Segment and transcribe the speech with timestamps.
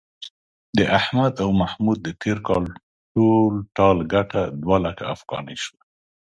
[0.77, 2.63] د احمد او محمود د تېر کال
[3.13, 5.79] ټول ټال گټه دوه لکه افغانۍ شوه.